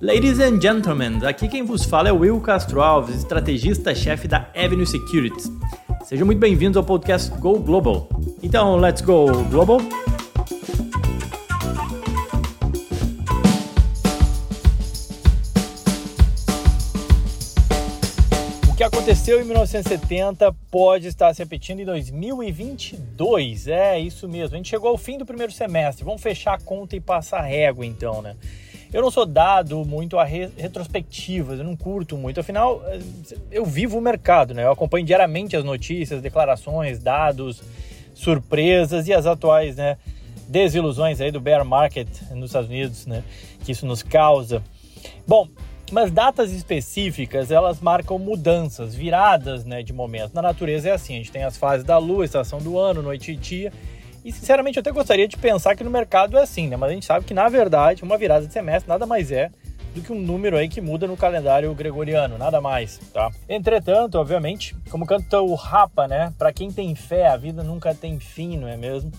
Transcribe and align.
Ladies 0.00 0.38
and 0.38 0.60
gentlemen, 0.60 1.26
aqui 1.26 1.48
quem 1.48 1.64
vos 1.64 1.84
fala 1.84 2.08
é 2.08 2.12
Will 2.12 2.40
Castro 2.40 2.80
Alves, 2.80 3.16
estrategista-chefe 3.16 4.28
da 4.28 4.48
Avenue 4.54 4.86
Securities. 4.86 5.50
Sejam 6.04 6.24
muito 6.24 6.38
bem-vindos 6.38 6.76
ao 6.76 6.84
podcast 6.84 7.36
Go 7.40 7.58
Global. 7.58 8.08
Então, 8.40 8.76
let's 8.76 9.02
go 9.02 9.26
global. 9.50 9.78
O 18.70 18.76
que 18.76 18.84
aconteceu 18.84 19.40
em 19.40 19.44
1970 19.44 20.54
pode 20.70 21.08
estar 21.08 21.34
se 21.34 21.42
repetindo 21.42 21.80
em 21.80 21.84
2022. 21.84 23.66
É 23.66 23.98
isso 23.98 24.28
mesmo. 24.28 24.54
A 24.54 24.58
gente 24.58 24.68
chegou 24.68 24.90
ao 24.90 24.96
fim 24.96 25.18
do 25.18 25.26
primeiro 25.26 25.50
semestre. 25.50 26.04
Vamos 26.04 26.22
fechar 26.22 26.54
a 26.54 26.60
conta 26.60 26.94
e 26.94 27.00
passar 27.00 27.40
régua, 27.40 27.84
então, 27.84 28.22
né? 28.22 28.36
Eu 28.92 29.02
não 29.02 29.10
sou 29.10 29.26
dado 29.26 29.84
muito 29.84 30.18
a 30.18 30.24
re 30.24 30.48
retrospectivas, 30.56 31.58
eu 31.58 31.64
não 31.64 31.76
curto 31.76 32.16
muito. 32.16 32.40
Afinal, 32.40 32.82
eu 33.50 33.64
vivo 33.64 33.98
o 33.98 34.00
mercado, 34.00 34.54
né? 34.54 34.64
Eu 34.64 34.72
acompanho 34.72 35.04
diariamente 35.04 35.56
as 35.56 35.64
notícias, 35.64 36.22
declarações, 36.22 36.98
dados, 36.98 37.62
surpresas 38.14 39.06
e 39.06 39.12
as 39.12 39.26
atuais, 39.26 39.76
né? 39.76 39.98
Desilusões 40.48 41.20
aí 41.20 41.30
do 41.30 41.40
bear 41.40 41.64
market 41.64 42.08
nos 42.30 42.46
Estados 42.46 42.70
Unidos, 42.70 43.06
né? 43.06 43.22
Que 43.64 43.72
isso 43.72 43.84
nos 43.84 44.02
causa. 44.02 44.62
Bom, 45.26 45.48
mas 45.92 46.10
datas 46.10 46.52
específicas, 46.52 47.50
elas 47.50 47.80
marcam 47.80 48.18
mudanças, 48.18 48.94
viradas, 48.94 49.64
né, 49.64 49.82
de 49.82 49.92
momento. 49.92 50.34
Na 50.34 50.42
natureza 50.42 50.88
é 50.88 50.92
assim, 50.92 51.14
a 51.14 51.16
gente 51.18 51.32
tem 51.32 51.44
as 51.44 51.56
fases 51.56 51.84
da 51.84 51.96
lua, 51.96 52.24
estação 52.24 52.58
do 52.58 52.78
ano, 52.78 53.02
noite 53.02 53.32
e 53.32 53.36
dia, 53.36 53.72
e 54.28 54.32
sinceramente 54.32 54.76
eu 54.76 54.82
até 54.82 54.92
gostaria 54.92 55.26
de 55.26 55.38
pensar 55.38 55.74
que 55.74 55.82
no 55.82 55.90
mercado 55.90 56.36
é 56.36 56.42
assim, 56.42 56.68
né? 56.68 56.76
Mas 56.76 56.90
a 56.90 56.92
gente 56.92 57.06
sabe 57.06 57.24
que 57.24 57.32
na 57.32 57.48
verdade 57.48 58.02
uma 58.02 58.18
virada 58.18 58.46
de 58.46 58.52
semestre 58.52 58.86
nada 58.86 59.06
mais 59.06 59.32
é 59.32 59.50
do 59.94 60.02
que 60.02 60.12
um 60.12 60.20
número 60.20 60.58
aí 60.58 60.68
que 60.68 60.82
muda 60.82 61.06
no 61.06 61.16
calendário 61.16 61.74
gregoriano, 61.74 62.36
nada 62.36 62.60
mais, 62.60 62.98
tá? 63.10 63.30
Entretanto, 63.48 64.16
obviamente, 64.18 64.76
como 64.90 65.06
canta 65.06 65.40
o 65.40 65.54
Rapa, 65.54 66.06
né? 66.06 66.30
Para 66.36 66.52
quem 66.52 66.70
tem 66.70 66.94
fé, 66.94 67.26
a 67.26 67.38
vida 67.38 67.62
nunca 67.62 67.94
tem 67.94 68.20
fim, 68.20 68.58
não 68.58 68.68
é 68.68 68.76
mesmo? 68.76 69.10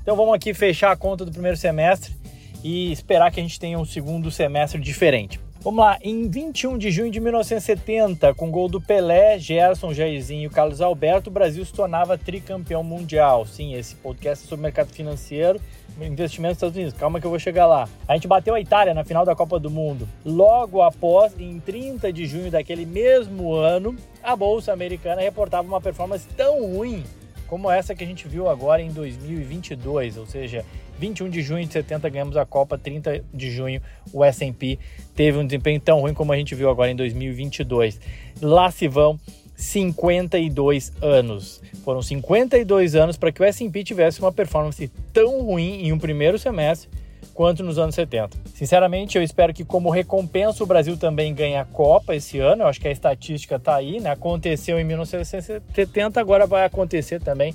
Então 0.00 0.14
vamos 0.14 0.32
aqui 0.32 0.54
fechar 0.54 0.92
a 0.92 0.96
conta 0.96 1.24
do 1.24 1.32
primeiro 1.32 1.56
semestre 1.56 2.14
e 2.62 2.92
esperar 2.92 3.32
que 3.32 3.40
a 3.40 3.42
gente 3.42 3.58
tenha 3.58 3.80
um 3.80 3.84
segundo 3.84 4.30
semestre 4.30 4.80
diferente. 4.80 5.40
Vamos 5.64 5.78
lá, 5.78 5.96
em 6.02 6.28
21 6.28 6.76
de 6.76 6.90
junho 6.90 7.08
de 7.08 7.20
1970, 7.20 8.34
com 8.34 8.50
gol 8.50 8.68
do 8.68 8.80
Pelé, 8.80 9.38
Gerson, 9.38 9.94
Jairzinho 9.94 10.48
e 10.48 10.50
Carlos 10.50 10.80
Alberto, 10.80 11.30
o 11.30 11.32
Brasil 11.32 11.64
se 11.64 11.72
tornava 11.72 12.18
tricampeão 12.18 12.82
mundial. 12.82 13.46
Sim, 13.46 13.72
esse 13.74 13.94
podcast 13.94 14.44
é 14.44 14.48
sobre 14.48 14.64
mercado 14.64 14.88
financeiro, 14.88 15.60
investimentos 16.00 16.54
nos 16.54 16.56
Estados 16.56 16.76
Unidos. 16.76 16.98
Calma 16.98 17.20
que 17.20 17.26
eu 17.28 17.30
vou 17.30 17.38
chegar 17.38 17.66
lá. 17.66 17.88
A 18.08 18.14
gente 18.14 18.26
bateu 18.26 18.56
a 18.56 18.60
Itália 18.60 18.92
na 18.92 19.04
final 19.04 19.24
da 19.24 19.36
Copa 19.36 19.60
do 19.60 19.70
Mundo. 19.70 20.08
Logo 20.24 20.82
após, 20.82 21.32
em 21.38 21.60
30 21.60 22.12
de 22.12 22.26
junho 22.26 22.50
daquele 22.50 22.84
mesmo 22.84 23.52
ano, 23.52 23.94
a 24.20 24.34
Bolsa 24.34 24.72
Americana 24.72 25.22
reportava 25.22 25.68
uma 25.68 25.80
performance 25.80 26.26
tão 26.36 26.74
ruim 26.74 27.04
como 27.52 27.70
essa 27.70 27.94
que 27.94 28.02
a 28.02 28.06
gente 28.06 28.26
viu 28.26 28.48
agora 28.48 28.80
em 28.80 28.90
2022, 28.90 30.16
ou 30.16 30.24
seja, 30.24 30.64
21 30.98 31.28
de 31.28 31.42
junho 31.42 31.66
de 31.66 31.72
70 31.74 32.08
ganhamos 32.08 32.34
a 32.34 32.46
Copa, 32.46 32.78
30 32.78 33.22
de 33.30 33.50
junho 33.50 33.82
o 34.10 34.24
S&P 34.24 34.78
teve 35.14 35.36
um 35.36 35.44
desempenho 35.44 35.78
tão 35.78 36.00
ruim 36.00 36.14
como 36.14 36.32
a 36.32 36.36
gente 36.38 36.54
viu 36.54 36.70
agora 36.70 36.90
em 36.90 36.96
2022. 36.96 38.00
Lá 38.40 38.70
se 38.70 38.88
vão 38.88 39.20
52 39.54 40.94
anos. 41.02 41.60
Foram 41.84 42.00
52 42.00 42.94
anos 42.94 43.18
para 43.18 43.30
que 43.30 43.42
o 43.42 43.44
S&P 43.44 43.84
tivesse 43.84 44.20
uma 44.20 44.32
performance 44.32 44.90
tão 45.12 45.42
ruim 45.42 45.84
em 45.84 45.92
um 45.92 45.98
primeiro 45.98 46.38
semestre 46.38 46.88
quanto 47.34 47.62
nos 47.62 47.78
anos 47.78 47.94
70. 47.94 48.36
Sinceramente, 48.54 49.16
eu 49.16 49.22
espero 49.22 49.52
que 49.52 49.64
como 49.64 49.90
recompensa 49.90 50.62
o 50.62 50.66
Brasil 50.66 50.96
também 50.96 51.34
ganhe 51.34 51.56
a 51.56 51.64
Copa 51.64 52.14
esse 52.14 52.38
ano. 52.38 52.62
Eu 52.62 52.66
acho 52.68 52.80
que 52.80 52.88
a 52.88 52.92
estatística 52.92 53.56
está 53.56 53.76
aí, 53.76 54.00
né? 54.00 54.10
Aconteceu 54.10 54.78
em 54.78 54.84
1970, 54.84 56.20
agora 56.20 56.46
vai 56.46 56.64
acontecer 56.64 57.20
também 57.20 57.54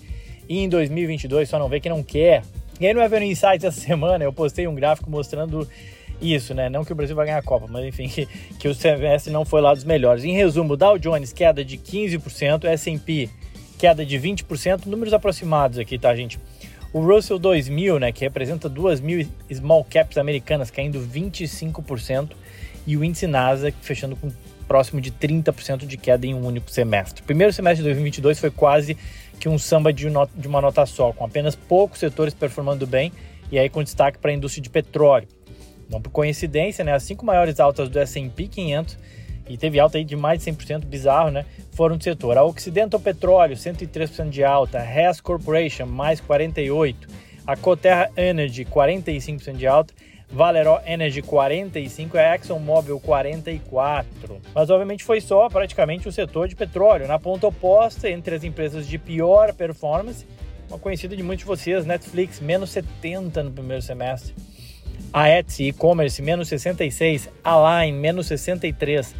em 0.50 0.68
2022. 0.68 1.48
Só 1.48 1.60
não 1.60 1.70
vê 1.70 1.80
que 1.80 1.90
não 1.90 2.04
quer. 2.04 2.44
E 2.80 2.88
aí 2.88 2.94
no 2.94 3.02
Avenue 3.02 3.30
Insights 3.30 3.64
essa 3.64 3.80
semana 3.82 4.24
eu 4.24 4.34
postei 4.34 4.68
um 4.68 4.76
gráfico 4.76 5.10
mostrando 5.10 5.68
isso, 6.22 6.54
né? 6.54 6.70
Não 6.70 6.84
que 6.84 6.92
o 6.92 6.96
Brasil 6.96 7.16
vai 7.16 7.28
ganhar 7.28 7.38
a 7.38 7.44
Copa, 7.44 7.68
mas 7.70 7.86
enfim, 7.86 8.08
que, 8.10 8.26
que 8.60 8.68
o 8.68 8.74
semestre 8.74 9.32
não 9.32 9.46
foi 9.46 9.62
lá 9.62 9.74
dos 9.74 9.84
melhores. 9.84 10.24
Em 10.24 10.34
resumo, 10.34 10.76
Dow 10.76 10.98
Jones 10.98 11.32
queda 11.32 11.64
de 11.64 11.78
15%, 11.78 12.66
S&P 12.66 13.30
queda 13.78 14.06
de 14.06 14.18
20%, 14.20 14.88
números 14.88 15.14
aproximados 15.14 15.78
aqui, 15.78 15.98
tá, 15.98 16.16
gente? 16.16 16.40
O 16.98 17.02
Russell 17.06 17.38
2000, 17.38 18.00
né, 18.00 18.12
que 18.12 18.22
representa 18.22 18.68
2 18.68 19.02
mil 19.02 19.24
small 19.54 19.84
caps 19.84 20.18
americanas, 20.18 20.72
caindo 20.72 21.00
25%, 21.00 22.32
e 22.88 22.98
o 22.98 23.04
índice 23.04 23.28
NASA 23.28 23.72
fechando 23.84 24.16
com 24.16 24.32
próximo 24.68 25.00
de 25.00 25.12
30% 25.12 25.86
de 25.86 25.96
queda 25.96 26.26
em 26.26 26.34
um 26.34 26.44
único 26.44 26.72
semestre. 26.72 27.22
Primeiro 27.22 27.54
semestre 27.54 27.84
de 27.84 27.90
2022 27.90 28.40
foi 28.40 28.50
quase 28.50 28.98
que 29.40 29.48
um 29.48 29.60
samba 29.60 29.94
de, 29.94 30.08
de 30.36 30.48
uma 30.48 30.60
nota 30.60 30.88
só, 30.88 31.14
com 31.14 31.24
apenas 31.24 31.56
poucos 31.56 32.00
setores 32.00 32.34
performando 32.34 32.88
bem 32.88 33.12
e 33.52 33.60
aí 33.60 33.70
com 33.70 33.84
destaque 33.84 34.18
para 34.18 34.32
a 34.32 34.34
indústria 34.34 34.64
de 34.64 34.70
petróleo. 34.72 35.28
Não 35.88 36.02
por 36.02 36.10
coincidência, 36.10 36.84
né, 36.84 36.94
as 36.94 37.04
cinco 37.04 37.24
maiores 37.24 37.60
altas 37.60 37.90
do 37.90 38.00
S&P 38.00 38.48
500 38.48 38.98
e 39.48 39.56
teve 39.56 39.80
alta 39.80 40.00
aí 40.00 40.04
de 40.04 40.16
mais 40.16 40.44
de 40.44 40.52
100%, 40.52 40.86
bizarro, 40.86 41.30
né? 41.30 41.46
Foram 41.78 41.96
do 41.96 42.04
setor. 42.04 42.40
A 42.40 42.44
Occidental 42.44 43.00
Petróleo, 43.00 43.56
103% 43.56 44.30
de 44.30 44.44
alta. 44.44 44.80
Hess 44.80 45.22
Corporation, 45.22 45.86
mais 45.86 46.20
48%. 46.20 46.96
A 47.46 47.56
Coterra 47.56 48.10
Energy, 48.18 48.66
45% 48.66 49.54
de 49.56 49.68
alta. 49.68 49.94
Valeró 50.28 50.82
Energy 50.88 51.22
45, 51.22 52.18
a 52.18 52.34
ExxonMobil 52.34 53.00
44. 53.00 54.42
Mas 54.56 54.72
obviamente 54.72 55.04
foi 55.04 55.22
só 55.22 55.48
praticamente 55.50 56.10
o 56.10 56.12
setor 56.12 56.48
de 56.48 56.56
petróleo. 56.56 57.08
Na 57.08 57.20
ponta 57.20 57.46
oposta, 57.46 58.10
entre 58.10 58.34
as 58.34 58.44
empresas 58.44 58.88
de 58.88 58.98
pior 58.98 59.54
performance, 59.54 60.26
uma 60.68 60.80
conhecida 60.80 61.16
de 61.16 61.22
muitos 61.22 61.44
de 61.44 61.48
vocês, 61.48 61.86
Netflix, 61.86 62.40
menos 62.40 62.72
70 62.72 63.44
no 63.44 63.52
primeiro 63.52 63.84
semestre. 63.84 64.34
A 65.14 65.30
Etsy 65.30 65.66
e-commerce, 65.66 66.24
menos 66.24 66.48
66. 66.48 67.30
Align, 67.44 68.00
menos 68.00 68.26
63. 68.26 69.14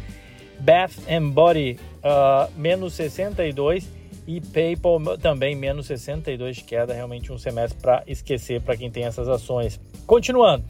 Bath 0.60 0.92
and 1.08 1.30
Body, 1.30 1.78
uh, 1.98 2.50
menos 2.56 2.94
62. 2.94 3.98
E 4.26 4.42
PayPal 4.42 5.00
também 5.16 5.56
menos 5.56 5.86
62 5.86 6.56
de 6.56 6.64
queda, 6.64 6.92
realmente 6.92 7.32
um 7.32 7.38
semestre 7.38 7.80
para 7.80 8.02
esquecer 8.06 8.60
para 8.60 8.76
quem 8.76 8.90
tem 8.90 9.04
essas 9.04 9.26
ações. 9.26 9.80
Continuando, 10.06 10.64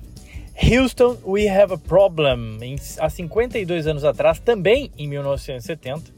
Houston, 0.63 1.17
we 1.25 1.49
have 1.49 1.73
a 1.73 1.77
problem. 1.77 2.59
Há 2.99 3.11
52 3.11 3.89
anos 3.89 4.05
atrás, 4.05 4.39
também 4.39 4.93
em 4.97 5.09
1970, 5.09 6.13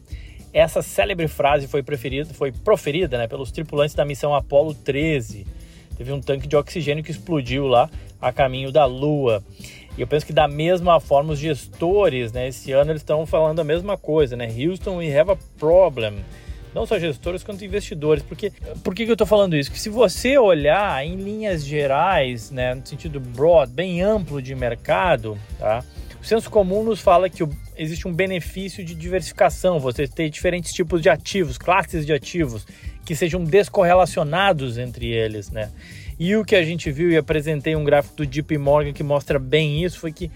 essa 0.52 0.82
célebre 0.82 1.28
frase 1.28 1.66
foi, 1.66 1.82
preferida, 1.82 2.32
foi 2.34 2.50
proferida 2.50 3.16
né, 3.16 3.28
pelos 3.28 3.52
tripulantes 3.52 3.94
da 3.94 4.04
missão 4.04 4.34
Apollo 4.34 4.74
13. 4.74 5.46
Teve 5.96 6.12
um 6.12 6.20
tanque 6.20 6.48
de 6.48 6.56
oxigênio 6.56 7.04
que 7.04 7.10
explodiu 7.10 7.66
lá 7.66 7.88
a 8.20 8.32
caminho 8.32 8.72
da 8.72 8.84
Lua. 8.84 9.44
E 10.00 10.02
eu 10.02 10.06
penso 10.06 10.24
que 10.24 10.32
da 10.32 10.48
mesma 10.48 10.98
forma 10.98 11.34
os 11.34 11.38
gestores, 11.38 12.32
né, 12.32 12.48
esse 12.48 12.72
ano 12.72 12.90
eles 12.90 13.02
estão 13.02 13.26
falando 13.26 13.60
a 13.60 13.64
mesma 13.64 13.98
coisa, 13.98 14.34
né? 14.34 14.48
Houston, 14.48 14.96
we 14.96 15.14
have 15.14 15.30
a 15.30 15.36
problem 15.58 16.24
não 16.74 16.86
só 16.86 16.98
gestores 16.98 17.42
quanto 17.42 17.66
investidores. 17.66 18.22
Porque, 18.22 18.50
por 18.82 18.94
que, 18.94 19.04
que 19.04 19.10
eu 19.10 19.14
estou 19.14 19.26
falando 19.26 19.54
isso? 19.54 19.70
Que 19.70 19.78
se 19.78 19.90
você 19.90 20.38
olhar 20.38 21.04
em 21.04 21.16
linhas 21.16 21.62
gerais, 21.66 22.50
né, 22.50 22.74
no 22.74 22.86
sentido 22.86 23.20
broad, 23.20 23.70
bem 23.70 24.00
amplo 24.00 24.40
de 24.40 24.54
mercado, 24.54 25.36
tá? 25.58 25.84
o 26.18 26.24
senso 26.24 26.48
comum 26.48 26.82
nos 26.82 27.00
fala 27.00 27.28
que 27.28 27.46
existe 27.76 28.08
um 28.08 28.12
benefício 28.14 28.82
de 28.82 28.94
diversificação, 28.94 29.78
você 29.78 30.08
ter 30.08 30.30
diferentes 30.30 30.72
tipos 30.72 31.02
de 31.02 31.10
ativos, 31.10 31.58
classes 31.58 32.06
de 32.06 32.12
ativos, 32.14 32.66
que 33.04 33.14
sejam 33.14 33.44
descorrelacionados 33.44 34.78
entre 34.78 35.08
eles. 35.08 35.50
Né? 35.50 35.70
E 36.20 36.36
o 36.36 36.44
que 36.44 36.54
a 36.54 36.62
gente 36.62 36.90
viu 36.90 37.10
e 37.10 37.16
apresentei 37.16 37.74
um 37.74 37.82
gráfico 37.82 38.16
do 38.16 38.26
JP 38.26 38.58
Morgan 38.58 38.92
que 38.92 39.02
mostra 39.02 39.38
bem 39.38 39.82
isso 39.82 39.98
foi 39.98 40.12
que, 40.12 40.30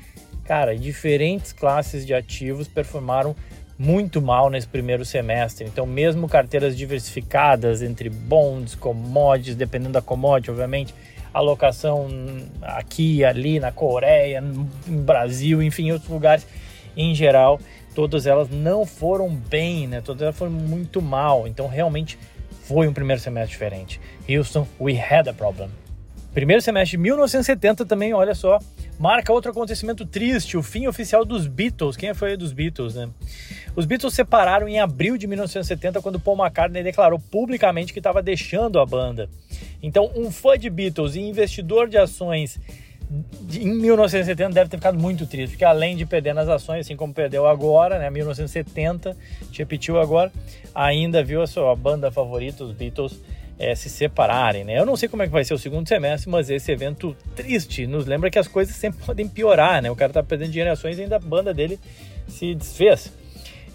cara, 0.46 0.74
diferentes 0.74 1.52
classes 1.52 2.06
de 2.06 2.14
ativos 2.14 2.66
performaram 2.66 3.36
muito 3.78 4.22
mal 4.22 4.48
nesse 4.48 4.66
primeiro 4.66 5.04
semestre. 5.04 5.66
Então, 5.66 5.84
mesmo 5.84 6.26
carteiras 6.26 6.74
diversificadas 6.74 7.82
entre 7.82 8.08
bonds, 8.08 8.74
commodities, 8.74 9.56
dependendo 9.56 9.92
da 9.92 10.00
commodity, 10.00 10.50
obviamente, 10.50 10.94
alocação 11.34 12.08
aqui, 12.62 13.22
ali, 13.22 13.60
na 13.60 13.70
Coreia, 13.70 14.40
no 14.40 14.64
Brasil, 15.02 15.62
enfim, 15.62 15.88
em 15.88 15.92
outros 15.92 16.10
lugares, 16.10 16.46
em 16.96 17.14
geral, 17.14 17.60
todas 17.94 18.26
elas 18.26 18.48
não 18.48 18.86
foram 18.86 19.28
bem, 19.28 19.86
né? 19.86 20.00
Todas 20.00 20.22
elas 20.22 20.36
foram 20.38 20.52
muito 20.52 21.02
mal. 21.02 21.46
Então, 21.46 21.68
realmente 21.68 22.18
foi 22.64 22.88
um 22.88 22.92
primeiro 22.92 23.20
semestre 23.20 23.52
diferente. 23.52 24.00
Houston, 24.28 24.66
we 24.80 24.98
had 24.98 25.28
a 25.28 25.32
problem. 25.32 25.68
Primeiro 26.32 26.60
semestre 26.60 26.96
de 26.96 26.98
1970 26.98 27.84
também, 27.84 28.12
olha 28.12 28.34
só, 28.34 28.58
marca 28.98 29.32
outro 29.32 29.52
acontecimento 29.52 30.04
triste, 30.04 30.56
o 30.56 30.62
fim 30.62 30.86
oficial 30.88 31.24
dos 31.24 31.46
Beatles. 31.46 31.96
Quem 31.96 32.12
foi 32.12 32.36
dos 32.36 32.52
Beatles, 32.52 32.96
né? 32.96 33.08
Os 33.76 33.86
Beatles 33.86 34.14
separaram 34.14 34.66
em 34.66 34.80
abril 34.80 35.16
de 35.16 35.26
1970, 35.26 36.02
quando 36.02 36.18
Paul 36.18 36.36
McCartney 36.38 36.82
declarou 36.82 37.20
publicamente 37.20 37.92
que 37.92 38.00
estava 38.00 38.20
deixando 38.20 38.80
a 38.80 38.86
banda. 38.86 39.28
Então, 39.80 40.10
um 40.16 40.30
fã 40.30 40.58
de 40.58 40.68
Beatles 40.68 41.14
e 41.14 41.20
investidor 41.20 41.88
de 41.88 41.98
ações 41.98 42.58
em 43.52 43.74
1970 43.74 44.52
deve 44.52 44.70
ter 44.70 44.76
ficado 44.76 44.98
muito 44.98 45.26
triste, 45.26 45.52
porque 45.52 45.64
além 45.64 45.96
de 45.96 46.06
perder 46.06 46.34
nas 46.34 46.48
ações, 46.48 46.80
assim 46.80 46.96
como 46.96 47.12
perdeu 47.12 47.46
agora, 47.46 47.98
né, 47.98 48.10
1970, 48.10 49.16
te 49.50 49.58
repetiu 49.58 50.00
agora, 50.00 50.32
ainda 50.74 51.22
viu 51.22 51.42
a 51.42 51.46
sua 51.46 51.74
banda 51.74 52.10
favorita, 52.10 52.64
os 52.64 52.72
Beatles, 52.72 53.20
é, 53.58 53.74
se 53.74 53.88
separarem, 53.88 54.64
né? 54.64 54.78
Eu 54.78 54.86
não 54.86 54.96
sei 54.96 55.08
como 55.08 55.22
é 55.22 55.26
que 55.26 55.32
vai 55.32 55.44
ser 55.44 55.54
o 55.54 55.58
segundo 55.58 55.88
semestre, 55.88 56.28
mas 56.28 56.50
esse 56.50 56.72
evento 56.72 57.16
triste 57.36 57.86
nos 57.86 58.04
lembra 58.06 58.30
que 58.30 58.38
as 58.38 58.48
coisas 58.48 58.74
sempre 58.74 59.00
podem 59.06 59.28
piorar, 59.28 59.80
né? 59.80 59.90
O 59.90 59.96
cara 59.96 60.12
tá 60.12 60.22
perdendo 60.22 60.50
dinheiro 60.50 60.70
em 60.70 60.72
ações 60.72 60.98
e 60.98 61.02
ainda 61.02 61.16
a 61.16 61.20
banda 61.20 61.54
dele 61.54 61.78
se 62.26 62.54
desfez. 62.54 63.12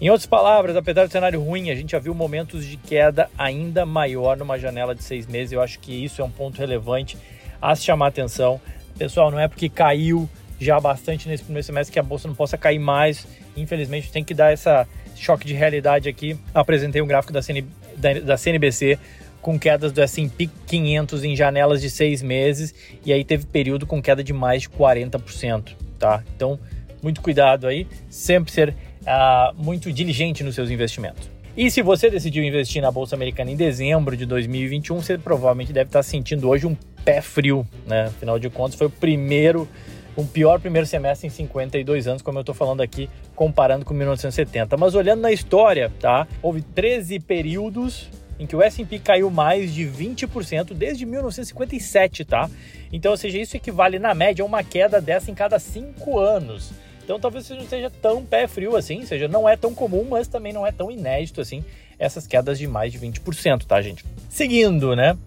Em 0.00 0.08
outras 0.08 0.26
palavras, 0.26 0.76
apesar 0.76 1.06
do 1.06 1.12
cenário 1.12 1.42
ruim, 1.42 1.70
a 1.70 1.74
gente 1.74 1.92
já 1.92 1.98
viu 1.98 2.14
momentos 2.14 2.64
de 2.64 2.76
queda 2.78 3.28
ainda 3.36 3.84
maior 3.84 4.36
numa 4.36 4.58
janela 4.58 4.94
de 4.94 5.02
seis 5.02 5.26
meses. 5.26 5.52
Eu 5.52 5.60
acho 5.60 5.78
que 5.78 5.92
isso 5.92 6.22
é 6.22 6.24
um 6.24 6.30
ponto 6.30 6.58
relevante 6.58 7.18
a 7.60 7.74
se 7.76 7.84
chamar 7.84 8.06
atenção. 8.06 8.58
Pessoal, 8.98 9.30
não 9.30 9.38
é 9.38 9.48
porque 9.48 9.68
caiu 9.68 10.28
já 10.60 10.78
bastante 10.78 11.28
nesse 11.28 11.42
primeiro 11.42 11.64
semestre 11.64 11.92
que 11.92 11.98
a 11.98 12.02
bolsa 12.02 12.28
não 12.28 12.34
possa 12.34 12.58
cair 12.58 12.78
mais. 12.78 13.26
Infelizmente, 13.56 14.12
tem 14.12 14.22
que 14.22 14.34
dar 14.34 14.52
essa 14.52 14.86
choque 15.16 15.46
de 15.46 15.54
realidade 15.54 16.08
aqui. 16.08 16.38
Apresentei 16.54 17.00
um 17.00 17.06
gráfico 17.06 17.32
da, 17.32 17.40
CN, 17.40 17.66
da, 17.96 18.12
da 18.14 18.36
CNBC 18.36 18.98
com 19.40 19.58
quedas 19.58 19.92
do 19.92 20.02
S&P 20.02 20.50
500 20.66 21.24
em 21.24 21.34
janelas 21.34 21.80
de 21.80 21.90
seis 21.90 22.22
meses 22.22 22.74
e 23.04 23.12
aí 23.12 23.24
teve 23.24 23.46
período 23.46 23.86
com 23.86 24.02
queda 24.02 24.22
de 24.22 24.32
mais 24.32 24.62
de 24.62 24.68
40%, 24.68 25.70
tá? 25.98 26.22
Então, 26.36 26.58
muito 27.02 27.20
cuidado 27.22 27.66
aí, 27.66 27.86
sempre 28.10 28.52
ser 28.52 28.70
uh, 29.00 29.54
muito 29.56 29.90
diligente 29.92 30.44
nos 30.44 30.54
seus 30.54 30.70
investimentos. 30.70 31.30
E 31.56 31.70
se 31.70 31.82
você 31.82 32.08
decidiu 32.08 32.44
investir 32.44 32.80
na 32.80 32.90
Bolsa 32.90 33.16
Americana 33.16 33.50
em 33.50 33.56
dezembro 33.56 34.16
de 34.16 34.24
2021, 34.24 35.00
você 35.00 35.18
provavelmente 35.18 35.72
deve 35.72 35.88
estar 35.88 36.02
sentindo 36.02 36.48
hoje 36.48 36.66
um 36.66 36.76
pé 37.04 37.20
frio, 37.20 37.66
né? 37.86 38.06
Afinal 38.06 38.38
de 38.38 38.48
contas, 38.50 38.74
foi 38.76 38.86
o 38.86 38.90
primeiro, 38.90 39.68
o 40.16 40.24
pior 40.24 40.60
primeiro 40.60 40.86
semestre 40.86 41.26
em 41.26 41.30
52 41.30 42.06
anos, 42.06 42.22
como 42.22 42.38
eu 42.38 42.40
estou 42.40 42.54
falando 42.54 42.80
aqui, 42.80 43.08
comparando 43.34 43.84
com 43.84 43.94
1970. 43.94 44.76
Mas 44.76 44.94
olhando 44.94 45.20
na 45.20 45.32
história, 45.32 45.90
tá? 46.00 46.26
Houve 46.42 46.62
13 46.62 47.20
períodos 47.20 48.08
em 48.38 48.46
que 48.46 48.56
o 48.56 48.62
S&P 48.62 48.98
caiu 48.98 49.30
mais 49.30 49.74
de 49.74 49.84
20% 49.84 50.72
desde 50.72 51.04
1957, 51.04 52.24
tá? 52.24 52.48
Então, 52.90 53.10
ou 53.10 53.16
seja, 53.16 53.38
isso 53.38 53.56
equivale 53.56 53.98
na 53.98 54.14
média 54.14 54.42
a 54.42 54.46
uma 54.46 54.64
queda 54.64 55.00
dessa 55.00 55.30
em 55.30 55.34
cada 55.34 55.58
cinco 55.58 56.18
anos. 56.18 56.72
Então, 57.04 57.20
talvez 57.20 57.50
não 57.50 57.66
seja 57.66 57.90
tão 57.90 58.24
pé 58.24 58.46
frio 58.46 58.76
assim, 58.76 59.04
seja, 59.04 59.28
não 59.28 59.48
é 59.48 59.56
tão 59.56 59.74
comum, 59.74 60.06
mas 60.08 60.26
também 60.26 60.52
não 60.52 60.66
é 60.66 60.72
tão 60.72 60.90
inédito 60.90 61.40
assim 61.40 61.64
essas 61.98 62.26
quedas 62.26 62.58
de 62.58 62.66
mais 62.66 62.90
de 62.90 62.98
20%, 62.98 63.64
tá, 63.64 63.82
gente? 63.82 64.04
Seguindo, 64.30 64.96
né? 64.96 65.18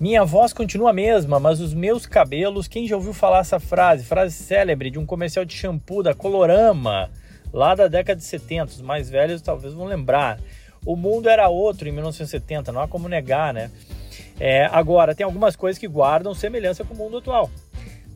Minha 0.00 0.24
voz 0.24 0.54
continua 0.54 0.88
a 0.88 0.94
mesma, 0.94 1.38
mas 1.38 1.60
os 1.60 1.74
meus 1.74 2.06
cabelos, 2.06 2.66
quem 2.66 2.88
já 2.88 2.96
ouviu 2.96 3.12
falar 3.12 3.40
essa 3.40 3.60
frase? 3.60 4.02
Frase 4.02 4.34
célebre 4.34 4.90
de 4.90 4.98
um 4.98 5.04
comercial 5.04 5.44
de 5.44 5.54
shampoo 5.54 6.02
da 6.02 6.14
Colorama, 6.14 7.10
lá 7.52 7.74
da 7.74 7.86
década 7.86 8.18
de 8.18 8.24
70, 8.24 8.72
os 8.72 8.80
mais 8.80 9.10
velhos 9.10 9.42
talvez 9.42 9.74
vão 9.74 9.84
lembrar. 9.84 10.40
O 10.86 10.96
mundo 10.96 11.28
era 11.28 11.50
outro 11.50 11.86
em 11.86 11.92
1970, 11.92 12.72
não 12.72 12.80
há 12.80 12.88
como 12.88 13.10
negar, 13.10 13.52
né? 13.52 13.70
É, 14.40 14.64
agora, 14.72 15.14
tem 15.14 15.22
algumas 15.22 15.54
coisas 15.54 15.78
que 15.78 15.86
guardam 15.86 16.32
semelhança 16.32 16.82
com 16.82 16.94
o 16.94 16.96
mundo 16.96 17.18
atual. 17.18 17.50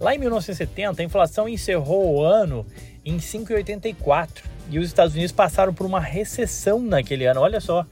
Lá 0.00 0.14
em 0.14 0.18
1970, 0.18 1.02
a 1.02 1.04
inflação 1.04 1.46
encerrou 1.46 2.14
o 2.14 2.24
ano 2.24 2.64
em 3.04 3.18
5,84 3.18 4.42
e 4.70 4.78
os 4.78 4.86
Estados 4.86 5.12
Unidos 5.12 5.32
passaram 5.32 5.74
por 5.74 5.84
uma 5.84 6.00
recessão 6.00 6.80
naquele 6.80 7.26
ano. 7.26 7.42
Olha 7.42 7.60
só 7.60 7.84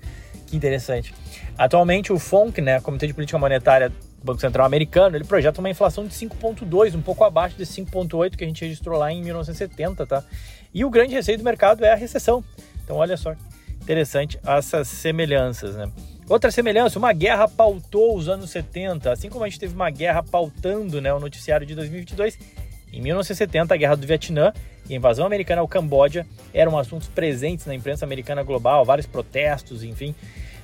que 0.46 0.56
interessante. 0.56 1.12
Atualmente, 1.56 2.12
o 2.12 2.18
FONC, 2.18 2.60
né, 2.60 2.80
Comitê 2.80 3.06
de 3.06 3.14
Política 3.14 3.38
Monetária 3.38 3.90
do 3.90 3.96
Banco 4.24 4.40
Central 4.40 4.66
Americano, 4.66 5.16
ele 5.16 5.24
projeta 5.24 5.60
uma 5.60 5.70
inflação 5.70 6.06
de 6.06 6.14
5,2, 6.14 6.94
um 6.94 7.02
pouco 7.02 7.24
abaixo 7.24 7.56
de 7.56 7.64
5,8 7.64 8.36
que 8.36 8.44
a 8.44 8.46
gente 8.46 8.64
registrou 8.64 8.98
lá 8.98 9.12
em 9.12 9.22
1970, 9.22 10.06
tá? 10.06 10.24
E 10.72 10.84
o 10.84 10.90
grande 10.90 11.14
receio 11.14 11.38
do 11.38 11.44
mercado 11.44 11.84
é 11.84 11.92
a 11.92 11.96
recessão. 11.96 12.42
Então, 12.84 12.96
olha 12.96 13.16
só 13.16 13.34
interessante 13.82 14.38
essas 14.46 14.88
semelhanças, 14.88 15.74
né? 15.76 15.90
Outra 16.28 16.50
semelhança, 16.50 16.98
uma 16.98 17.12
guerra 17.12 17.48
pautou 17.48 18.16
os 18.16 18.28
anos 18.28 18.50
70, 18.50 19.10
assim 19.10 19.28
como 19.28 19.44
a 19.44 19.48
gente 19.48 19.58
teve 19.58 19.74
uma 19.74 19.90
guerra 19.90 20.22
pautando 20.22 21.00
né, 21.00 21.12
o 21.12 21.18
noticiário 21.18 21.66
de 21.66 21.74
2022. 21.74 22.38
Em 22.92 23.00
1970, 23.00 23.74
a 23.74 23.76
guerra 23.76 23.96
do 23.96 24.06
Vietnã 24.06 24.52
e 24.88 24.94
a 24.94 24.96
invasão 24.96 25.26
americana 25.26 25.60
ao 25.60 25.68
Camboja 25.68 26.24
eram 26.54 26.78
assuntos 26.78 27.08
presentes 27.08 27.66
na 27.66 27.74
imprensa 27.74 28.04
americana 28.04 28.42
global, 28.42 28.84
vários 28.84 29.06
protestos, 29.06 29.82
enfim. 29.82 30.14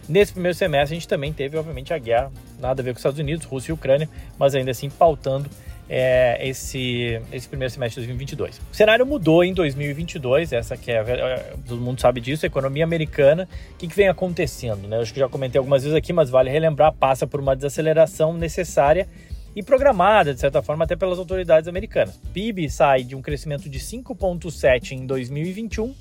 Nesse 0.08 0.32
primeiro 0.32 0.56
semestre, 0.56 0.96
a 0.96 0.99
gente 0.99 1.08
também 1.08 1.32
teve, 1.32 1.58
obviamente, 1.58 1.93
a 1.93 1.99
guerra, 1.99 2.32
nada 2.58 2.81
a 2.81 2.84
ver 2.84 2.93
com 2.93 2.96
os 2.96 3.00
Estados 3.00 3.19
Unidos, 3.19 3.44
Rússia 3.44 3.72
e 3.72 3.75
Ucrânia, 3.75 4.08
mas 4.38 4.55
ainda 4.55 4.70
assim 4.70 4.88
pautando 4.88 5.50
é, 5.88 6.46
esse, 6.46 7.20
esse 7.32 7.49
primeiro 7.49 7.72
semestre 7.72 8.00
de 8.00 8.08
2022. 8.08 8.60
O 8.72 8.75
cenário 8.75 9.06
mudou 9.06 9.43
em 9.43 9.55
2022, 9.55 10.52
essa 10.52 10.76
que 10.76 10.90
é, 10.90 10.96
é, 10.96 11.55
todo 11.66 11.81
mundo 11.81 12.00
sabe 12.00 12.20
disso, 12.20 12.44
a 12.44 12.49
economia 12.49 12.84
americana. 12.84 13.49
O 13.72 13.76
que, 13.76 13.88
que 13.88 13.94
vem 13.94 14.08
acontecendo? 14.08 14.87
Né? 14.88 14.96
Eu 14.96 15.02
acho 15.02 15.12
que 15.12 15.20
já 15.20 15.28
comentei 15.28 15.58
algumas 15.58 15.82
vezes 15.82 15.96
aqui, 15.96 16.12
mas 16.12 16.31
vale 16.31 16.50
relembrar, 16.50 16.93
passa 16.93 17.26
por 17.26 17.40
uma 17.40 17.54
desaceleração 17.54 18.34
necessária 18.34 19.08
e 19.56 19.62
programada, 19.62 20.34
de 20.34 20.40
certa 20.40 20.62
forma, 20.62 20.84
até 20.84 20.94
pelas 20.94 21.19
autoridades 21.19 21.69
americanas. 21.69 22.19
PIB 22.32 22.70
sai 22.70 23.02
de 23.02 23.16
um 23.16 23.22
crescimento 23.22 23.69
de 23.69 23.78
5,7 23.78 24.93
em 24.93 25.06
2021 25.06 25.94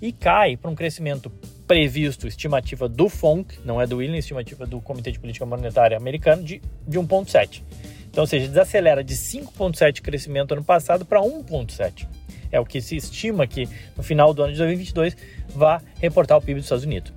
e 0.00 0.12
cai 0.12 0.56
para 0.56 0.70
um 0.70 0.74
crescimento 0.74 1.30
previsto, 1.72 2.28
estimativa 2.28 2.86
do 2.86 3.08
FONC, 3.08 3.58
não 3.64 3.80
é 3.80 3.86
do 3.86 3.96
Williams, 3.96 4.26
estimativa 4.26 4.66
do 4.66 4.78
Comitê 4.78 5.10
de 5.10 5.18
Política 5.18 5.46
Monetária 5.46 5.96
americano, 5.96 6.44
de, 6.44 6.60
de 6.86 6.98
1,7. 6.98 7.62
Então, 8.10 8.24
ou 8.24 8.26
seja, 8.26 8.46
desacelera 8.46 9.02
de 9.02 9.14
5,7% 9.14 9.92
de 9.92 10.02
crescimento 10.02 10.52
ano 10.52 10.62
passado 10.62 11.06
para 11.06 11.22
1,7%. 11.22 12.06
É 12.50 12.60
o 12.60 12.66
que 12.66 12.78
se 12.82 12.94
estima 12.94 13.46
que 13.46 13.66
no 13.96 14.02
final 14.02 14.34
do 14.34 14.42
ano 14.42 14.52
de 14.52 14.58
2022 14.58 15.16
vá 15.48 15.80
reportar 15.98 16.36
o 16.36 16.42
PIB 16.42 16.56
dos 16.56 16.66
Estados 16.66 16.84
Unidos. 16.84 17.10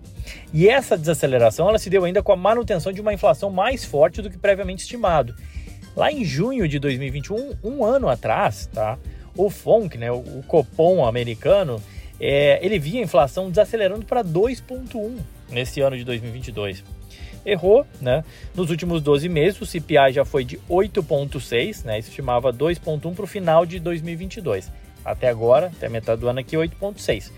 E 0.53 0.69
essa 0.69 0.97
desaceleração 0.97 1.67
ela 1.67 1.77
se 1.77 1.89
deu 1.89 2.05
ainda 2.05 2.23
com 2.23 2.31
a 2.31 2.37
manutenção 2.37 2.93
de 2.93 3.01
uma 3.01 3.13
inflação 3.13 3.49
mais 3.49 3.83
forte 3.83 4.21
do 4.21 4.29
que 4.29 4.37
previamente 4.37 4.83
estimado. 4.83 5.35
Lá 5.97 6.09
em 6.09 6.23
junho 6.23 6.65
de 6.65 6.79
2021, 6.79 7.55
um 7.61 7.83
ano 7.83 8.07
atrás, 8.07 8.69
tá, 8.73 8.97
o 9.35 9.49
FONC, 9.49 9.97
né, 9.97 10.09
o 10.13 10.41
Copom 10.47 11.05
americano, 11.05 11.83
é, 12.19 12.59
ele 12.65 12.79
via 12.79 12.99
a 13.01 13.03
inflação 13.03 13.49
desacelerando 13.49 14.05
para 14.05 14.23
2,1 14.23 15.17
nesse 15.49 15.81
ano 15.81 15.97
de 15.97 16.03
2022 16.03 16.83
errou, 17.45 17.85
né? 18.01 18.23
Nos 18.55 18.71
últimos 18.71 19.01
12 19.01 19.29
meses, 19.29 19.61
o 19.61 19.65
CPI 19.65 20.13
já 20.13 20.25
foi 20.25 20.43
de 20.43 20.57
8,6, 20.69 21.85
né? 21.85 21.99
Estimava 21.99 22.51
2,1 22.51 23.13
para 23.13 23.23
o 23.23 23.27
final 23.27 23.65
de 23.65 23.79
2022. 23.79 24.71
Até 25.03 25.29
agora, 25.29 25.67
até 25.67 25.87
metade 25.87 26.19
do 26.19 26.27
ano 26.27 26.39
aqui, 26.39 26.57
8,6. 26.57 27.31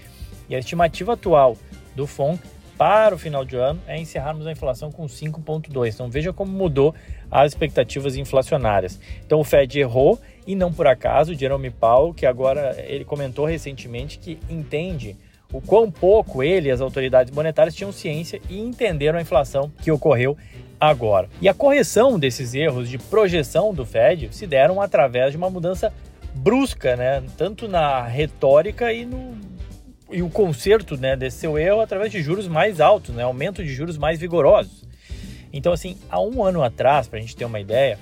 E 0.49 0.55
a 0.55 0.59
estimativa 0.59 1.13
atual 1.13 1.57
do 1.93 2.07
FONC 2.07 2.39
para 2.77 3.15
o 3.15 3.17
final 3.17 3.43
de 3.43 3.55
ano 3.55 3.79
é 3.87 3.99
encerrarmos 3.99 4.45
a 4.45 4.51
inflação 4.51 4.91
com 4.91 5.05
5,2. 5.05 5.93
Então 5.93 6.09
veja 6.09 6.31
como 6.31 6.51
mudou 6.51 6.93
as 7.31 7.51
expectativas 7.51 8.15
inflacionárias. 8.15 8.99
Então 9.25 9.39
o 9.39 9.43
Fed 9.43 9.79
errou 9.79 10.19
e 10.45 10.55
não 10.55 10.71
por 10.71 10.87
acaso, 10.87 11.33
Jerome 11.33 11.71
Powell, 11.71 12.13
que 12.13 12.25
agora 12.25 12.75
ele 12.87 13.03
comentou 13.03 13.45
recentemente 13.45 14.19
que 14.19 14.39
entende 14.49 15.15
o 15.51 15.61
quão 15.61 15.89
pouco 15.89 16.43
ele 16.43 16.67
e 16.67 16.71
as 16.71 16.81
autoridades 16.81 17.33
monetárias 17.33 17.73
tinham 17.73 17.91
ciência 17.91 18.39
e 18.49 18.59
entenderam 18.59 19.17
a 19.17 19.21
inflação 19.21 19.71
que 19.81 19.91
ocorreu 19.91 20.37
agora. 20.79 21.29
E 21.41 21.49
a 21.49 21.53
correção 21.53 22.19
desses 22.19 22.53
erros 22.53 22.89
de 22.89 22.97
projeção 22.97 23.73
do 23.73 23.85
Fed 23.85 24.29
se 24.31 24.45
deram 24.45 24.81
através 24.81 25.31
de 25.31 25.37
uma 25.37 25.49
mudança 25.49 25.91
brusca, 26.35 26.95
né, 26.95 27.23
tanto 27.35 27.67
na 27.67 28.03
retórica 28.03 28.93
e 28.93 29.05
no 29.05 29.37
e 30.09 30.21
o 30.21 30.29
conserto, 30.29 30.97
né, 30.97 31.15
desse 31.15 31.37
seu 31.37 31.57
erro 31.57 31.81
através 31.81 32.11
de 32.11 32.21
juros 32.21 32.47
mais 32.47 32.79
altos, 32.79 33.13
né, 33.13 33.23
aumento 33.23 33.63
de 33.63 33.73
juros 33.73 33.97
mais 33.97 34.19
vigorosos. 34.19 34.85
Então, 35.51 35.73
assim, 35.73 35.97
há 36.09 36.21
um 36.21 36.43
ano 36.43 36.63
atrás, 36.63 37.07
para 37.07 37.19
a 37.19 37.21
gente 37.21 37.35
ter 37.35 37.45
uma 37.45 37.59
ideia, 37.59 37.97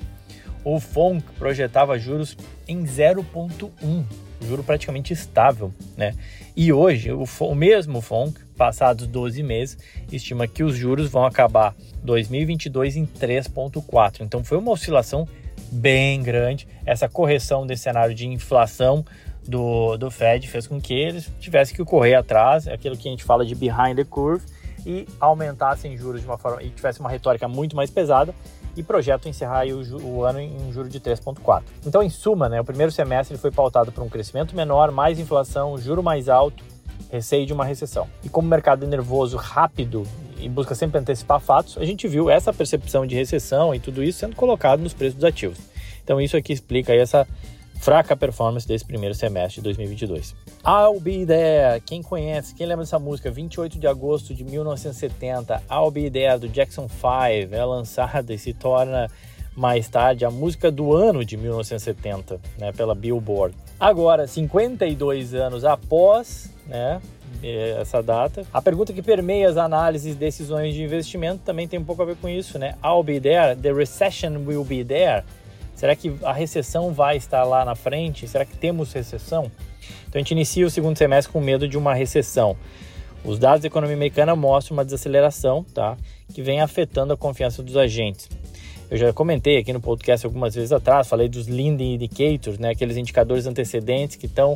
o 0.64 0.80
FONC 0.80 1.24
projetava 1.38 1.98
juros 1.98 2.36
em 2.68 2.84
0,1, 2.84 4.04
juro 4.42 4.64
praticamente 4.64 5.14
estável, 5.14 5.72
né? 5.96 6.14
E 6.56 6.74
hoje, 6.74 7.12
o, 7.12 7.24
o 7.40 7.56
mesmo 7.56 8.02
FONC, 8.02 8.40
passados 8.58 9.06
12 9.06 9.44
meses, 9.44 9.78
estima 10.12 10.48
que 10.48 10.64
os 10.64 10.76
juros 10.76 11.10
vão 11.10 11.26
acabar 11.26 11.76
2022 12.04 12.96
em 12.96 13.06
3,4. 13.06 14.22
Então 14.22 14.44
foi 14.44 14.58
uma 14.58 14.72
oscilação 14.72 15.28
bem 15.72 16.24
grande. 16.24 16.68
Essa 16.86 17.10
correção 17.10 17.68
desse 17.68 17.84
cenário 17.84 18.16
de 18.16 18.26
inflação 18.28 19.06
do, 19.48 19.98
do 19.98 20.10
Fed 20.12 20.48
fez 20.48 20.68
com 20.68 20.80
que 20.80 20.94
eles 20.94 21.32
tivessem 21.40 21.76
que 21.76 21.84
correr 21.84 22.16
atrás, 22.16 22.68
é 22.68 22.74
aquilo 22.74 22.98
que 22.98 23.08
a 23.08 23.12
gente 23.12 23.24
fala 23.24 23.46
de 23.46 23.56
behind 23.56 23.96
the 23.96 24.04
curve, 24.04 24.44
e 24.86 25.08
aumentassem 25.20 25.98
juros 25.98 26.22
de 26.22 26.28
uma 26.28 26.38
forma 26.38 26.62
e 26.62 26.70
tivesse 26.70 27.00
uma 27.00 27.10
retórica 27.10 27.48
muito 27.48 27.76
mais 27.76 27.90
pesada 27.90 28.34
e 28.78 28.84
projetam 28.84 29.30
encerrar 29.30 29.66
o, 29.68 30.04
o, 30.04 30.24
ano 30.24 30.40
em 30.40 30.56
um 30.62 30.72
juro 30.72 30.88
de 30.90 31.00
3,4. 31.00 31.64
Então, 31.86 32.04
em 32.04 32.10
suma, 32.10 32.48
né, 32.48 32.60
o 32.60 32.64
primeiro 32.64 32.92
semestre 32.92 33.38
foi 33.38 33.50
pautado 33.50 33.92
por 33.92 34.04
um 34.04 34.10
crescimento 34.10 34.56
menor, 34.56 34.92
mais 34.92 35.18
inflação, 35.18 35.78
juro 35.78 36.04
mais 36.04 36.28
alto, 36.30 36.64
receio 37.10 37.46
de 37.46 37.54
uma 37.54 37.66
recessão. 37.66 38.08
E 38.24 38.30
como 38.30 38.48
o 38.48 38.52
mercado 38.52 38.86
é 38.86 38.88
nervoso, 38.88 39.38
rápido 39.38 40.04
e 40.38 40.50
busca 40.50 40.76
sempre 40.76 41.00
antecipar 41.00 41.40
fatos, 41.40 41.78
a 41.78 41.86
gente 41.86 42.08
viu 42.08 42.30
essa 42.30 42.52
percepção 42.52 43.08
de 43.08 43.16
recessão 43.16 43.74
e 43.74 43.80
tudo 43.80 44.04
isso 44.04 44.20
sendo 44.20 44.36
colocado 44.36 44.82
nos 44.82 44.94
preços 44.94 45.16
dos 45.16 45.24
ativos. 45.24 45.58
Então, 46.04 46.20
isso 46.22 46.38
aqui 46.38 46.54
explica 46.54 46.94
essa 46.94 47.26
fraca 47.86 48.18
performance 48.18 48.68
desse 48.68 48.84
primeiro 48.84 49.14
semestre 49.14 49.62
de 49.62 49.66
2022. 49.66 50.36
I'll 50.66 51.00
Be 51.00 51.24
There, 51.24 51.80
quem 51.82 52.02
conhece, 52.02 52.56
quem 52.56 52.66
lembra 52.66 52.84
dessa 52.84 52.98
música? 52.98 53.30
28 53.30 53.78
de 53.78 53.86
agosto 53.86 54.34
de 54.34 54.44
1970, 54.44 55.62
I'll 55.70 55.92
Be 55.92 56.10
There 56.10 56.40
do 56.40 56.50
Jackson 56.50 56.90
5 56.90 57.54
é 57.54 57.64
lançada 57.64 58.34
e 58.34 58.40
se 58.40 58.56
torna 58.56 59.08
mais 59.56 59.88
tarde 59.88 60.26
a 60.26 60.32
música 60.32 60.72
do 60.72 60.96
ano 60.96 61.24
de 61.24 61.38
1970, 61.38 62.42
né, 62.58 62.72
pela 62.72 62.96
Billboard. 62.96 63.56
Agora, 63.80 64.28
52 64.28 65.36
anos 65.36 65.64
após, 65.64 66.52
né, 66.66 67.00
essa 67.80 68.02
data. 68.02 68.48
A 68.52 68.64
pergunta 68.64 68.94
que 68.94 69.04
permeia 69.04 69.48
as 69.48 69.58
análises 69.58 70.16
e 70.16 70.18
decisões 70.18 70.74
de 70.74 70.82
investimento 70.82 71.44
também 71.46 71.68
tem 71.68 71.78
um 71.78 71.86
pouco 71.86 72.02
a 72.02 72.06
ver 72.06 72.16
com 72.16 72.28
isso, 72.28 72.58
né? 72.58 72.74
I'll 72.84 73.04
be 73.04 73.20
there, 73.20 73.56
the 73.56 73.72
recession 73.72 74.44
will 74.44 74.66
be 74.66 74.84
there. 74.84 75.24
Será 75.76 75.96
que 75.96 76.14
a 76.24 76.32
recessão 76.32 76.94
vai 76.94 77.18
estar 77.18 77.44
lá 77.44 77.66
na 77.66 77.76
frente? 77.76 78.28
Será 78.28 78.46
que 78.46 78.56
temos 78.56 78.94
recessão? 78.94 79.52
Então 80.08 80.16
a 80.16 80.18
gente 80.20 80.32
inicia 80.32 80.66
o 80.66 80.70
segundo 80.70 80.98
semestre 80.98 81.32
com 81.32 81.42
medo 81.42 81.68
de 81.68 81.78
uma 81.78 81.94
recessão. 81.94 82.56
Os 83.24 83.38
dados 83.38 83.62
da 83.62 83.68
economia 83.68 83.96
americana 83.96 84.36
mostram 84.36 84.78
uma 84.78 84.86
desaceleração, 84.86 85.66
tá? 85.74 85.98
Que 86.34 86.42
vem 86.42 86.62
afetando 86.62 87.12
a 87.12 87.18
confiança 87.18 87.62
dos 87.62 87.76
agentes. 87.76 88.30
Eu 88.90 88.98
já 88.98 89.12
comentei 89.12 89.58
aqui 89.58 89.74
no 89.74 89.82
podcast 89.82 90.26
algumas 90.26 90.54
vezes 90.54 90.72
atrás, 90.72 91.08
falei 91.08 91.28
dos 91.28 91.48
leading 91.48 91.96
indicators, 91.96 92.60
né? 92.60 92.70
Aqueles 92.70 92.98
indicadores 92.98 93.48
antecedentes 93.48 94.16
que 94.16 94.28
estão 94.28 94.56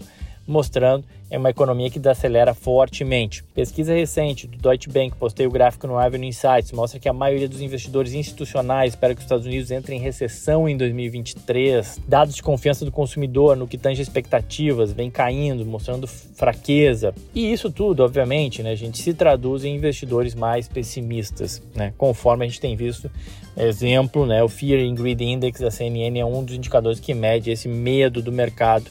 mostrando 0.50 1.06
é 1.30 1.38
uma 1.38 1.52
economia 1.52 1.90
que 1.90 2.00
desacelera 2.00 2.56
fortemente. 2.56 3.44
Pesquisa 3.54 3.94
recente 3.94 4.48
do 4.48 4.58
Deutsche 4.58 4.90
Bank, 4.90 5.16
postei 5.16 5.46
o 5.46 5.52
gráfico 5.52 5.86
no 5.86 5.98
Avenue 5.98 6.28
Insights, 6.28 6.72
mostra 6.72 7.00
que 7.00 7.08
a 7.08 7.14
maioria 7.14 7.48
dos 7.48 7.62
investidores 7.62 8.14
institucionais 8.14 8.94
espera 8.94 9.14
que 9.14 9.20
os 9.20 9.26
Estados 9.26 9.46
Unidos 9.46 9.70
entrem 9.70 10.00
em 10.00 10.02
recessão 10.02 10.68
em 10.68 10.76
2023. 10.76 12.02
Dados 12.08 12.34
de 12.34 12.42
confiança 12.42 12.84
do 12.84 12.92
consumidor 12.92 13.56
no 13.56 13.68
que 13.68 13.78
tange 13.78 14.02
expectativas 14.02 14.92
vem 14.92 15.12
caindo, 15.12 15.64
mostrando 15.66 16.08
fraqueza. 16.08 17.14
E 17.36 17.52
isso 17.52 17.70
tudo, 17.70 18.04
obviamente, 18.04 18.64
né, 18.64 18.72
a 18.72 18.76
gente 18.76 18.98
se 18.98 19.14
traduz 19.14 19.64
em 19.64 19.76
investidores 19.76 20.34
mais 20.34 20.68
pessimistas, 20.68 21.62
né, 21.76 21.94
conforme 21.96 22.46
a 22.46 22.48
gente 22.48 22.60
tem 22.60 22.76
visto. 22.76 23.10
Exemplo, 23.56 24.26
né, 24.26 24.42
o 24.42 24.50
Fear 24.50 24.82
and 24.82 24.96
Greed 24.96 25.22
Index 25.22 25.60
da 25.60 25.70
CNN 25.70 26.20
é 26.20 26.26
um 26.26 26.44
dos 26.44 26.56
indicadores 26.56 27.00
que 27.00 27.14
mede 27.14 27.52
esse 27.52 27.68
medo 27.68 28.22
do 28.22 28.32
mercado 28.32 28.90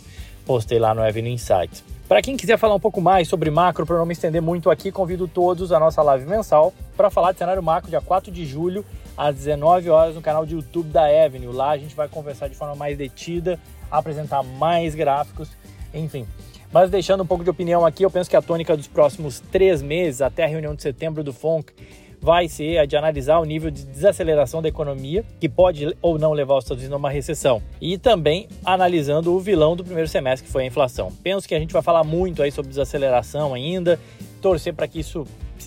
postei 0.49 0.78
lá 0.78 0.95
no 0.95 1.02
Avenue 1.02 1.31
Insights. 1.31 1.85
Para 2.09 2.23
quem 2.23 2.35
quiser 2.35 2.57
falar 2.57 2.75
um 2.75 2.81
pouco 2.81 3.02
mais 3.02 3.28
sobre 3.28 3.50
macro, 3.50 3.85
para 3.85 3.99
não 3.99 4.07
me 4.07 4.14
estender 4.14 4.40
muito 4.40 4.71
aqui, 4.71 4.90
convido 4.90 5.28
todos 5.28 5.73
à 5.73 5.78
nossa 5.78 6.00
live 6.00 6.25
mensal 6.25 6.73
para 6.97 7.11
falar 7.11 7.33
de 7.33 7.38
cenário 7.38 7.62
macro 7.62 7.90
dia 7.90 8.00
4 8.00 8.33
de 8.33 8.47
julho, 8.47 8.83
às 9.14 9.35
19 9.37 9.90
horas, 9.90 10.14
no 10.14 10.23
canal 10.23 10.47
de 10.47 10.55
YouTube 10.55 10.88
da 10.88 11.05
Avenue. 11.05 11.52
Lá 11.52 11.73
a 11.73 11.76
gente 11.76 11.95
vai 11.95 12.09
conversar 12.09 12.49
de 12.49 12.55
forma 12.55 12.75
mais 12.75 12.97
detida, 12.97 13.61
apresentar 13.90 14.43
mais 14.43 14.95
gráficos, 14.95 15.50
enfim. 15.93 16.26
Mas 16.73 16.88
deixando 16.88 17.23
um 17.23 17.26
pouco 17.26 17.45
de 17.45 17.50
opinião 17.50 17.85
aqui, 17.85 18.02
eu 18.02 18.11
penso 18.11 18.31
que 18.31 18.37
a 18.37 18.40
tônica 18.40 18.75
dos 18.75 18.88
próximos 18.88 19.40
três 19.52 19.83
meses, 19.83 20.23
até 20.23 20.45
a 20.45 20.49
reunião 20.49 20.75
de 20.75 20.81
setembro 20.81 21.23
do 21.23 21.35
FONC, 21.35 21.75
vai 22.20 22.48
ser 22.48 22.78
a 22.78 22.87
de 22.87 22.96
analisar 22.96 23.38
o 23.38 23.44
nível 23.44 23.70
de 23.70 23.84
desaceleração 23.84 24.60
da 24.60 24.68
economia, 24.68 25.25
que 25.40 25.48
pode 25.48 25.96
ou 26.02 26.18
não 26.18 26.32
levar 26.32 26.56
os 26.56 26.64
Estados 26.64 26.82
Unidos 26.82 26.94
a 26.94 26.98
uma 26.98 27.10
recessão. 27.10 27.62
E 27.80 27.96
também 27.96 28.48
analisando 28.64 29.34
o 29.34 29.40
vilão 29.40 29.76
do 29.76 29.84
primeiro 29.84 30.08
semestre, 30.08 30.46
que 30.46 30.52
foi 30.52 30.64
a 30.64 30.66
inflação. 30.66 31.12
Penso 31.22 31.48
que 31.48 31.54
a 31.54 31.58
gente 31.58 31.72
vai 31.72 31.82
falar 31.82 32.04
muito 32.04 32.42
aí 32.42 32.50
sobre 32.50 32.70
desaceleração 32.70 33.54
ainda, 33.54 33.98
torcer 34.40 34.75
para 34.75 34.88
que 34.88 35.00
isso 35.00 35.26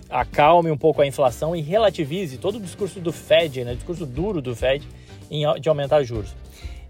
acalme 0.09 0.69
um 0.71 0.77
pouco 0.77 1.01
a 1.01 1.07
inflação 1.07 1.55
e 1.55 1.61
relativize 1.61 2.37
todo 2.37 2.55
o 2.55 2.59
discurso 2.59 2.99
do 2.99 3.11
Fed, 3.11 3.63
né, 3.63 3.73
o 3.73 3.75
discurso 3.75 4.05
duro 4.05 4.41
do 4.41 4.55
Fed 4.55 4.87
de 5.59 5.69
aumentar 5.69 6.03
juros. 6.03 6.35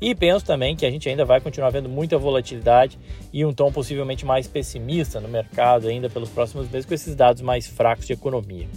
E 0.01 0.15
penso 0.15 0.43
também 0.43 0.75
que 0.75 0.84
a 0.84 0.89
gente 0.89 1.08
ainda 1.08 1.24
vai 1.24 1.39
continuar 1.39 1.70
vendo 1.70 1.88
muita 1.88 2.17
volatilidade 2.17 2.98
e 3.31 3.46
um 3.46 3.53
tom 3.53 3.72
possivelmente 3.72 4.25
mais 4.25 4.48
pessimista 4.48 5.22
no 5.22 5.29
mercado 5.29 5.88
ainda 5.88 6.10
pelos 6.10 6.29
próximos 6.29 6.67
meses 6.72 6.88
com 6.88 6.93
esses 6.96 7.15
dados 7.15 7.43
mais 7.43 7.67
fracos 7.67 8.08
de 8.08 8.13
economia. 8.13 8.67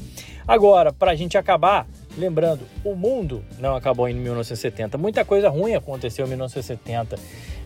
Agora, 0.46 0.92
para 0.92 1.12
a 1.12 1.14
gente 1.14 1.38
acabar, 1.38 1.86
lembrando, 2.18 2.60
o 2.84 2.94
mundo 2.94 3.42
não 3.58 3.74
acabou 3.74 4.06
em 4.06 4.12
1970. 4.12 4.98
Muita 4.98 5.24
coisa 5.24 5.48
ruim 5.48 5.74
aconteceu 5.74 6.26
em 6.26 6.28
1970. 6.28 7.16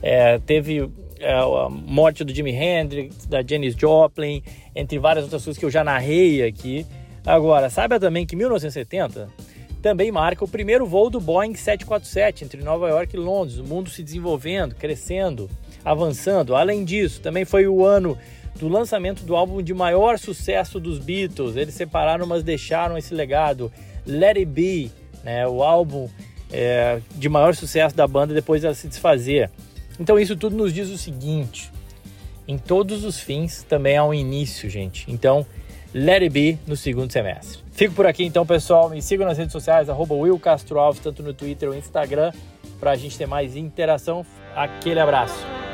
É, 0.00 0.38
teve 0.38 0.88
é, 1.18 1.32
a 1.32 1.68
morte 1.68 2.22
do 2.22 2.32
Jimi 2.32 2.52
Hendrix, 2.52 3.26
da 3.26 3.42
Janis 3.42 3.74
Joplin, 3.74 4.40
entre 4.76 5.00
várias 5.00 5.24
outras 5.24 5.42
coisas 5.42 5.58
que 5.58 5.64
eu 5.64 5.70
já 5.70 5.82
narrei 5.82 6.44
aqui. 6.44 6.86
Agora, 7.26 7.68
saiba 7.68 7.98
também 7.98 8.24
que 8.24 8.36
1970 8.36 9.28
também 9.82 10.11
marca 10.11 10.44
o 10.44 10.49
primeiro 10.49 10.87
voo 10.87 11.08
do 11.08 11.20
Boeing 11.20 11.54
747 11.54 12.44
entre 12.44 12.62
Nova 12.62 12.88
York 12.88 13.14
e 13.14 13.18
Londres, 13.18 13.58
o 13.58 13.64
mundo 13.64 13.90
se 13.90 14.02
desenvolvendo, 14.02 14.75
crescendo, 14.75 15.49
avançando. 15.85 16.54
Além 16.54 16.85
disso, 16.85 17.20
também 17.20 17.44
foi 17.44 17.66
o 17.66 17.85
ano 17.85 18.18
do 18.58 18.68
lançamento 18.68 19.23
do 19.23 19.37
álbum 19.37 19.62
de 19.62 19.73
maior 19.73 20.18
sucesso 20.18 20.80
dos 20.80 20.99
Beatles. 20.99 21.56
Eles 21.56 21.75
separaram, 21.75 22.26
mas 22.26 22.42
deixaram 22.42 22.99
esse 22.99 23.14
legado. 23.14 23.73
Let 24.04 24.37
It 24.37 24.47
Be, 24.47 24.90
né, 25.23 25.47
o 25.47 25.62
álbum 25.62 26.08
é, 26.52 27.00
de 27.14 27.28
maior 27.28 27.54
sucesso 27.54 27.94
da 27.94 28.06
banda 28.06 28.35
depois 28.35 28.62
dela 28.62 28.75
se 28.75 28.88
desfazer. 28.88 29.50
Então 30.00 30.18
isso 30.18 30.37
tudo 30.37 30.56
nos 30.56 30.73
diz 30.73 30.88
o 30.88 30.99
seguinte: 30.99 31.70
em 32.47 32.58
todos 32.58 33.04
os 33.04 33.20
fins 33.20 33.62
também 33.62 33.97
há 33.97 34.04
um 34.04 34.14
início, 34.14 34.68
gente. 34.68 35.04
Então, 35.08 35.47
Let 35.95 36.23
It 36.23 36.30
Be 36.30 36.59
no 36.66 36.76
segundo 36.76 37.12
semestre. 37.12 37.61
Fico 37.73 37.95
por 37.95 38.07
aqui 38.07 38.25
então, 38.25 38.45
pessoal. 38.45 38.90
Me 38.90 39.00
sigam 39.00 39.26
nas 39.26 39.38
redes 39.38 39.52
sociais, 39.52 39.88
arroba 39.88 40.14
Will 40.14 40.38
Castro 40.38 40.78
Alves, 40.78 41.00
tanto 41.00 41.23
no 41.23 41.33
Twitter 41.33 41.68
ou 41.68 41.75
Instagram, 41.75 42.33
para 42.78 42.90
a 42.90 42.97
gente 42.97 43.16
ter 43.16 43.26
mais 43.26 43.57
interação. 43.57 44.25
Aquele 44.54 45.00
abraço. 45.00 45.67